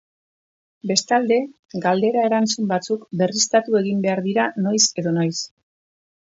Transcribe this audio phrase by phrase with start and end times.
[0.91, 1.35] Bestalde,
[1.83, 5.37] galdera-erantzun batzuk berriztatu egin behar dira noiz edo noiz.